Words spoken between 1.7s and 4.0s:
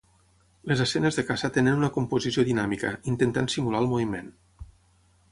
una composició dinàmica, intentant simular el